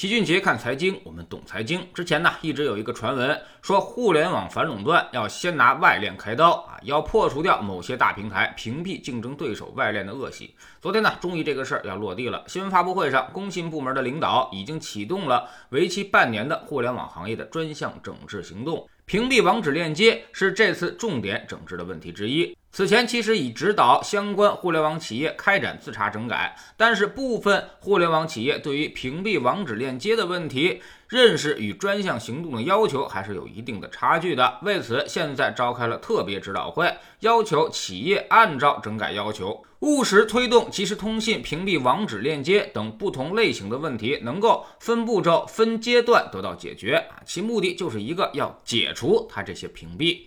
[0.00, 1.86] 齐俊杰看财经，我们懂财经。
[1.92, 10.54] 之前呢，一直有一个传闻说，互联网反垄断要先拿外链开刀啊，要破除掉某些大平台，屏蔽竞争对手外链的恶习。
[10.80, 12.42] 昨天呢，终于这个事儿要落地了。
[12.46, 18.88] 新闻发布会上，工信部门的领导已经启动了为期半年的互联网行业的专项整治行动。
[19.10, 22.56] 屏蔽网址链接是这次重点整治的问题之一。
[22.70, 34.60] 此前其实已指导相关互联网企业开展自查整改，但是部分互联网企业对于屏蔽网址链接的问题认识与专项行动的要求还是有一定的差距的。
[34.62, 47.16] 为此，现在召开了特别指导会，要求企业按照整改要求，务实推动即时通信屏蔽网址链接等不同类型的问题能够分步骤、分阶段得到解决啊。
[47.24, 50.20] 其目的就是一个要解除它这些屏蔽。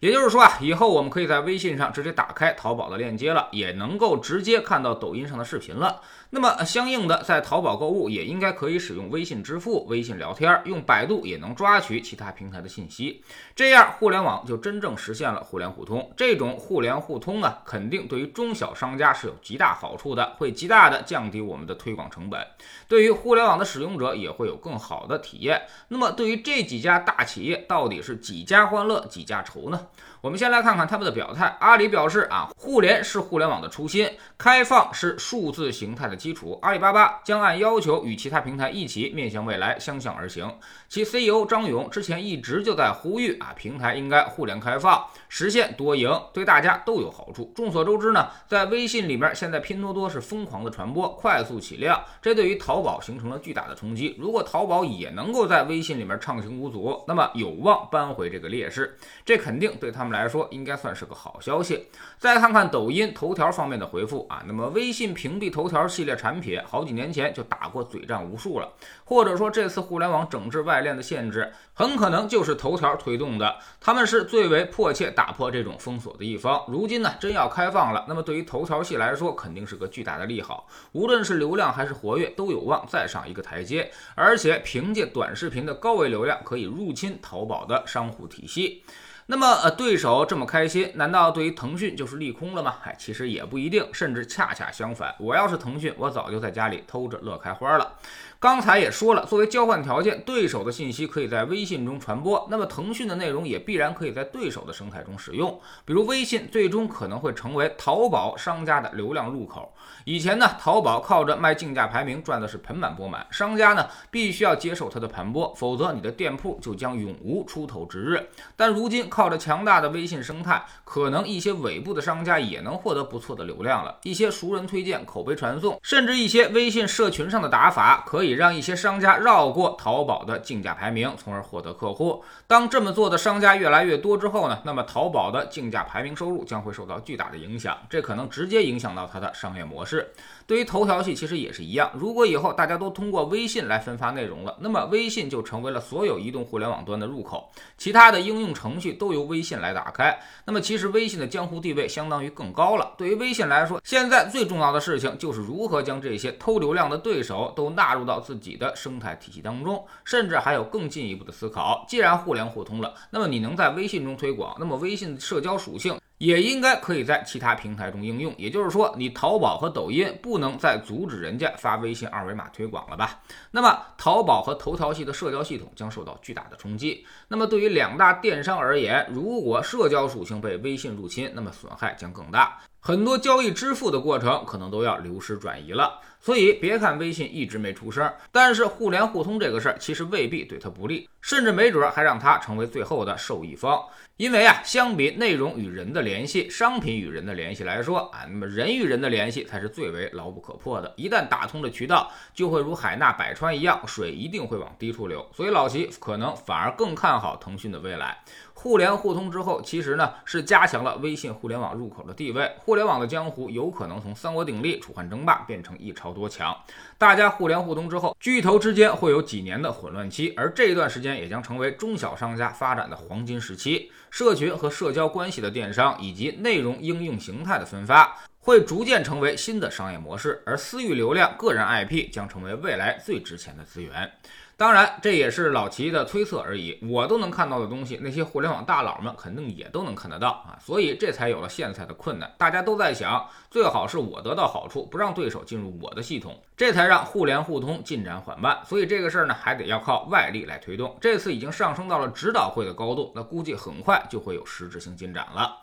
[0.00, 6.00] 也就是说啊，以后我们可以在微信上直接打开淘宝的链接了，也能够直接看到抖音上的视频了。
[6.30, 13.22] 那么相应的，在淘宝购物也应该可以使用微信支付、微信聊天，用百度也能抓取其他平台的信息。
[13.54, 16.12] 这样，互联网就真正实现了互联互通。
[16.16, 22.44] 这种互联互通呢，肯定对于中小商家是有极大好处的，会极大的降低我们的推广成本，
[22.88, 25.62] 对于互联网的使用者也会有更好的体验。
[25.88, 29.86] 那么，对于这几家大企业，到底是几家欢乐几家愁呢？
[30.22, 31.56] 我们先来看看他们的表态。
[31.60, 36.58] 阿里表示啊，互联是互联网的初心，开放是数字形态的基础。
[36.62, 40.50] 阿里巴巴将按要求与其他平台一起面向未来，相向而行。
[40.88, 47.52] 其 CEO 张勇之前一直就在呼吁啊，平台应该互联开放，实现多赢，对大家都有好处。
[47.54, 54.16] 众所周知呢，在微信里面，现在拼多多是疯狂的传播，快速起量，这对于淘宝形成了巨大的冲击。
[54.18, 58.96] 如果淘宝也能够在微信里面畅行无阻，那么有望扳回这个劣势。
[59.24, 61.86] 这肯定对他们来说应该算是个好消息。
[62.18, 68.72] 再看看抖音、头条方面的回复啊，那么微信屏蔽头条系列产品，好几年前就打过嘴战无数了，
[69.04, 76.64] 或者说这次互联网整治外链的限制，很可能就是头条推动的，他们是最为迫切打破这种封锁的一方。
[76.68, 88.84] 如今呢，真要开放了，那么对于头条系来说，肯定是个巨大的利好，无论是流量还是活跃，都有望再上一个台阶，而且凭借短视频的高维流量，可以入侵淘宝的商户体系。
[89.28, 92.76] 那么，呃，对手这么开心，难道对于腾讯就是利空了吗？
[92.84, 95.12] 哎，其实也不一定，甚至恰恰相反。
[95.18, 97.94] 我要是腾讯，我早就在家里偷着乐开花了。
[98.38, 105.58] 刚才也说了，作为交换条件，对手的信息可以在微信中传播，那么腾讯的内容也必然可以在对手的生态中使用。
[105.86, 109.72] 比如微信最终可能会成为淘宝商家的流量入口。
[110.04, 118.28] 以前呢，淘宝靠着卖竞价排名赚的是盆满钵满，商家呢必须要接受它的盘剥，否则你的店铺就将永无出头之日。
[118.54, 123.96] 但如今靠着强大的微信生态，可能一些尾部的商家也能获得不错的流量了。
[124.02, 128.25] 一些熟人推荐、口碑传送，甚至一些微信社群上的打法，可以。
[128.26, 132.24] 可以让一些商家绕过淘宝的竞价排名，从而获得客户。
[132.48, 140.12] 当这么做的商家越来越多之后呢，那么淘宝的竞价排名收入将会受到巨大的影响，这可能直接影响到它的商业模式。
[140.44, 147.48] 对于头条系其实也是一样，如果以后大家都通过微信来分发内容了，那么微信就成为了所有移动互联网端的入口，
[147.78, 150.18] 其他的应用程序都由微信来打开。
[150.44, 152.92] 那么其实微信的江湖地位相当于更高了。
[152.98, 158.15] 对于微信来说，现在最重要的事情就是如何将这些偷流量的对手都纳入到。
[158.20, 161.84] 自己的生态体系当中，甚至还有更进一步的思考。
[161.88, 168.34] 既然互联互通了，那么你能在微信中推广，那么微信的社交属性也应该可以在其他平台中应用。
[168.38, 173.20] 也就是说，你淘宝和抖音不能再阻止人家发微信二维码推广了吧？
[173.50, 177.06] 那么淘宝和头条系的社交系统将受到巨大的冲击。
[177.28, 182.58] 那么对于两大电商而言，如果社交属性被微信入侵，那么损害将更大。
[182.86, 193.82] 很多交易支付的过程可能都要流失转移了，所以别看微信一直没出声，但是互联互通这个事儿其实未必对它不利，甚至没准还让它成为最后的受益方。
[194.18, 200.94] 因为啊，相比内容与人的联系、商品与人的联系来说啊，那么人与人的联系才是最为牢不可破的。
[200.96, 205.28] 一旦打通了渠道，就会如海纳百川一样，水一定会往低处流。
[205.34, 208.16] 所以老齐可能反而更看好腾讯的未来。
[208.58, 212.50] 互联互通之后，其实呢是加强了微信互联网入口的地位。
[212.58, 216.56] 互联网的江湖有可能从三国鼎立、楚汉争霸变成一超多强。
[216.96, 223.92] 大家互联互通之后，巨头之间会有几年的混乱期，而这一段时间也将成为中小商家发展的黄金时期。
[224.10, 228.16] 社群和社交关系的电商以及内容应用形态的分发。
[228.46, 234.08] 会逐渐成为新的商业模式，而私域流量、个人 IP 将成为未来最值钱的资源。
[234.56, 236.78] 当然，这也是老齐的推测而已。
[236.88, 240.54] 我都能看到的东西，那些互联网大佬们肯定也都能看得到啊！
[240.64, 242.32] 所以这才有了现在的困难。
[242.38, 248.56] 大家都在想，最好是我得到好处，不让对手进入我的系统，这才让互联互通进展缓慢。
[248.64, 250.96] 所以这个事儿呢，还得要靠外力来推动。
[251.00, 255.60] 这次已经上升到了指导会的高度，那估计很快就会有实质性进展了。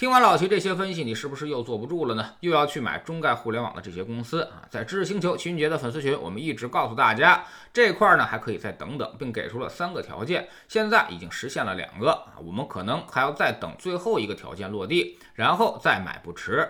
[0.00, 2.32] 听完老齐这些分析，你是不是又坐不住了呢？
[2.40, 4.64] 又要去买中概互联网的这些公司啊？
[4.70, 16.66] 在知识星球齐云杰的粉丝群，我们一直告诉大家，这块呢还可以再等等，并给出了三个条件，现在已经实现了两个啊，我们可能还要再等最后一个条件落地，然后再买不迟。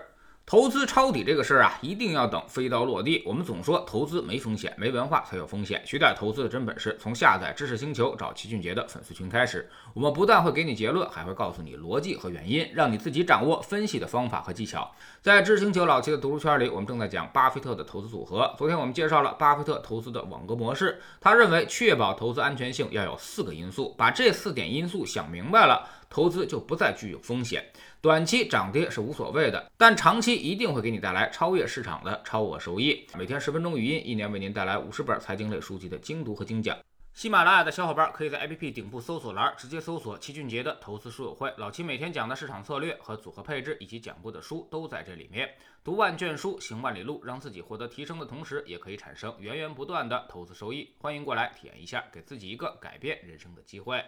[0.50, 3.22] 投资抄底这个事儿啊，一定要等飞刀落地。
[3.24, 5.80] 我们总说投资没风险，没文化才有风险。
[5.86, 9.70] 学点投资的真本事，从下载知识星球找齐俊杰的粉丝群开始。
[9.94, 14.90] 我们不但会给你结论，还会告诉你逻辑和原因，让你自己掌握分析的方法和技巧。
[15.22, 18.52] 在知识星球老齐的读书圈里，我们正在讲巴菲特的投资组合。
[18.58, 25.88] 昨天我们介绍了巴菲特投资的网格模式，他认为确保投资安全性要有四个因素，把这四点因素想明白了。
[26.10, 27.64] 投资就不再具有风险，
[28.00, 33.06] 短期涨跌是无所谓的，但长期一定会给你带来超越市场的超额收益。
[33.16, 36.76] 每天十分钟语音，一年为您带来五十本财经类书籍的精读和精讲。
[37.14, 45.48] 喜马拉雅的小伙伴可以在 APP 顶部搜索栏直接搜索齐俊杰的投资书友会，老齐每天讲的市场策略和组合配置以及讲过的书都在这里面。
[45.84, 50.92] 读万卷书，行万里路，让自己获得提升的同时，也可以产生源源不断的投资收益。
[50.98, 54.02] 欢迎过来体验一下，给自己一个改变人生的机会。